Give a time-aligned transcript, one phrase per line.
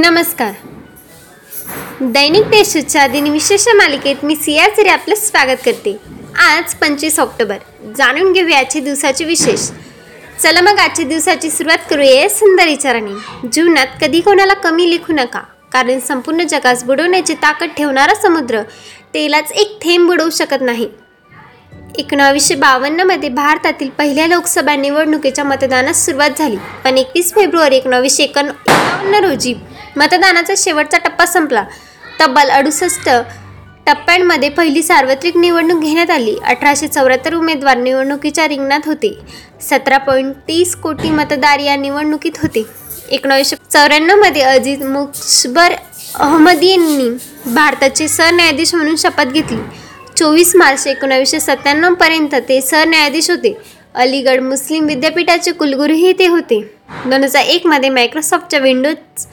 [0.00, 0.52] नमस्कार.
[2.00, 5.96] दैनिक देशच्या दिनविशेष मालिकेत मी सियासिरी आपलं स्वागत करते.
[6.38, 7.56] आज पंचवीस ऑक्टोबर.
[7.96, 9.60] जाणून घेऊया आजच्या दिवसाचे विशेष.
[10.42, 13.48] चला मग आजच्या दिवसाची सुरुवात करूया सुंदर विचाराने.
[13.52, 15.40] जीवनात कधी कोणाला कमी लिखू नका.
[15.72, 18.62] कारण संपूर्ण जगास बुडवण्याची ताकद ठेवणारा समुद्र
[19.14, 20.88] तेलाच एक थेंब बुडवू शकत नाही.
[21.98, 26.56] एकोणावीसशे बावन्नमध्ये भारतातील पहिल्या लोकसभा निवडणुकीच्या मतदानास सुरुवात झाली.
[26.84, 29.54] पण एकवीस फेब्रुवारी एकोणावीसशे एकोण एकावन्न रोजी
[29.98, 31.64] मतदानाचा शेवटचा टप्पा संपला.
[32.20, 33.08] तब्बल अडुसष्ट
[33.86, 36.36] टप्प्यांमध्ये पहिली सार्वत्रिक निवडणूक घेण्यात आली.
[36.44, 39.12] अठराशे चौऱ्याहत्तर उमेदवार निवडणुकीच्या रिंगणात होते.
[39.70, 42.64] सतरा पॉईंट तीस कोटी मतदार या निवडणुकीत होते.
[43.10, 45.74] एकोणीसशे चौऱ्याण्णवमध्ये अजित मुक्सबर
[46.14, 47.08] अहमद यांनी
[47.54, 49.58] भारताचे सरन्यायाधीश म्हणून शपथ घेतली.
[50.16, 53.56] चोवीस मार्च एकोणावीसशे सत्त्याण्णवपर्यंत ते सरन्यायाधीश होते.
[53.94, 56.60] अलीगड मुस्लिम विद्यापीठाचे कुलगुरूही ते होते.
[57.06, 59.26] दोन हजार एकमध्ये मायक्रोसॉफ्टच्या विंडोज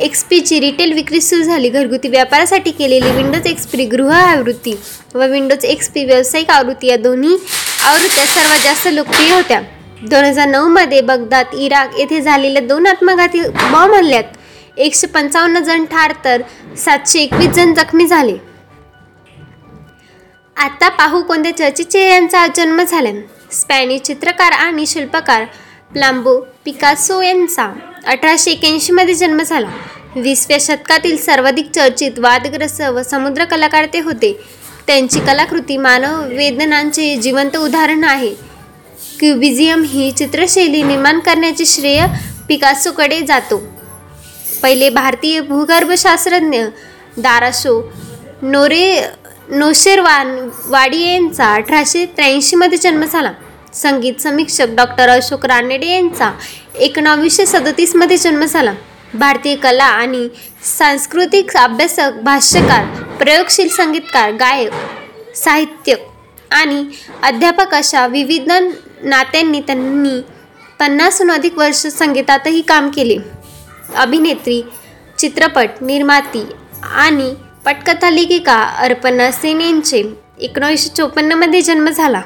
[0.00, 1.68] एक्स पीची रिटेल विक्री सुरू झाली.
[1.68, 4.74] घरगुती व्यापारासाठी केलेली विंडोज एक्स पी गृह आवृत्ती.
[5.14, 7.36] व विंडोज एक्स पी व्यावसायिक आवृत्ती या दोन्ही
[7.84, 9.60] आवृत्त्या सर्वात जास्त लोकप्रिय होत्या.
[10.02, 14.24] दोन हजार नऊमध्ये बगदाद इराक येथे झालेल्या दोन आत्मघाती बॉम्ब हल्ल्यात.
[14.76, 16.42] एकशे पंचावन्न जण ठार तर
[16.84, 18.36] सातशे एकवीस जण जखमी झाले.
[20.56, 23.10] आता पाहू कोणत्या चर्चित चेहऱ्यांचा जन्म झाला.
[23.52, 25.44] स्पॅनिश चित्रकार आणि शिल्पकार
[25.92, 27.72] प्लांबो पिकासो यांचा.
[28.06, 29.68] अठराशे एक्याऐंशीमध्ये जन्म झाला.
[30.16, 34.32] वीसव्या शतकातील सर्वाधिक चर्चित वादग्रस्त व समुद्र कलाकार ते होते.
[34.86, 38.34] त्यांची कलाकृती मानव वेदनांचे जिवंत उदाहरण आहे.
[39.20, 42.06] क्युबिझियम ही चित्रशैली निर्माण करण्याचे श्रेय
[42.48, 43.62] पिकासोकडे जातो.
[44.62, 46.62] पहिले भारतीय भूगर्भशास्त्रज्ञ
[47.16, 47.92] दाराशो
[48.42, 49.00] नोरे
[49.48, 53.32] नोशेरवान वाडी यांचा अठराशे त्र्याऐंशीमध्ये जन्म झाला.
[53.74, 56.30] संगीत समीक्षक डॉक्टर अशोक रानडे यांचा
[56.80, 58.74] एकोणावीसशे सदतीसमध्ये जन्म झाला.
[59.14, 60.28] भारतीय कला आणि
[60.78, 62.84] सांस्कृतिक अभ्यासक भाष्यकार
[63.18, 64.72] प्रयोगशील संगीतकार गायक
[65.36, 65.94] साहित्य
[66.50, 66.84] आणि
[67.22, 68.50] अध्यापक अशा विविध
[69.02, 70.20] नात्यांनी त्यांनी
[70.80, 73.16] पन्नासहून अधिक वर्ष संगीतातही काम केले.
[73.96, 74.62] अभिनेत्री
[75.18, 76.44] चित्रपट निर्माती
[76.82, 77.34] आणि
[77.64, 80.02] पटकथा लेखिका अर्पणा सेन यांचे
[80.40, 82.22] एकोणीसशे चोपन्नमध्ये जन्म झाला.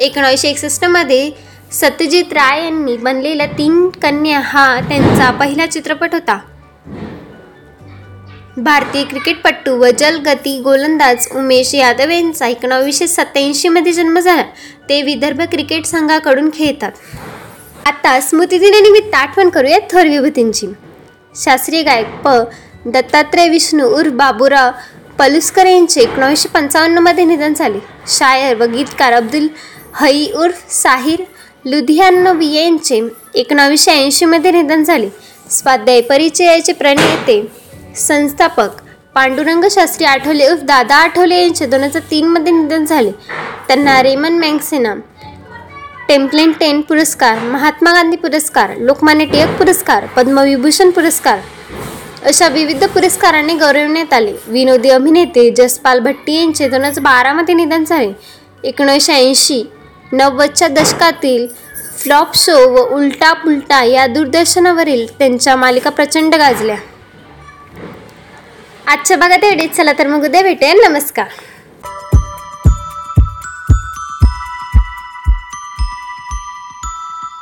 [0.00, 1.30] एकोणीसशे एकसष्टमध्ये
[1.74, 6.38] सत्यजित राय यांनी बनलेला तीन कन्या हा त्यांचा पहिला चित्रपट होता.
[8.56, 14.42] भारतीय क्रिकेटपटू व जलगती गोलंदाज उमेश यादव यांचा एकोणावीसशे सत्याऐंशीमध्ये जन्म झाला.
[14.88, 16.92] ते विदर्भ क्रिकेट संघाकडून खेळतात.
[17.86, 20.66] आता स्मृतिदिनानिमित्त आठवण करूया थोर विभूतींची.
[21.36, 22.28] शास्त्रीय गायक प.
[22.86, 24.70] दत्तात्रय विष्णू उर्फ बाबूराव
[25.18, 27.78] पलुस्कर यांचे एकोणीसशे पंचावन्नमध्ये निधन झाले.
[28.08, 29.46] शायर व गीतकार अब्दुल
[30.00, 31.22] हई उर्फ साहिर
[31.64, 33.00] लुधियानोवी यांचे
[33.34, 35.08] एकोणावीसशे ऐंशीमध्ये निधन झाले.
[35.50, 37.40] स्वाध्याय परिचयाचे प्रणेते
[37.96, 38.80] संस्थापक
[39.14, 43.10] पांडुरंग शास्त्री आठवले उर्फ दादा आठवले यांचे दोन हजार तीनमध्ये निधन झाले.
[43.68, 44.94] त्यांना रेमन मँगसेना
[46.08, 51.38] टेम्पलेन टेन पुरस्कार महात्मा गांधी पुरस्कार लोकमान्य टिळक पुरस्कार पद्मविभूषण पुरस्कार
[52.26, 54.32] अशा विविध पुरस्कारांनी गौरवण्यात आले.
[54.46, 58.12] विनोदी अभिनेते जसपाल भट्टी यांचे दोन हजार बारामध्ये निधन झाले.
[58.64, 59.62] एकोणीसशे ऐंशी
[60.16, 61.46] नव्वदच्या दशकातील
[61.98, 66.76] फ्लॉप शो व उलटा पुलटा या दूरदर्शनावरील त्यांच्या मालिका प्रचंड गाजल्या.
[68.86, 71.26] आजच्या भागात एवढेच चला तर मग उद्या भेटेल नमस्कार.